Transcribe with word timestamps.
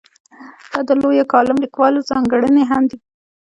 دا 0.71 0.79
د 0.87 0.89
لویو 1.01 1.29
کالم 1.33 1.57
لیکوالو 1.63 2.05
ځانګړنې 2.09 2.63
هم 2.71 2.83
دي. 2.89 2.97